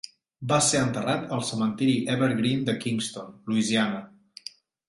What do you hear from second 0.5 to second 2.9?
Va ser enterrat al cementiri Evergreen de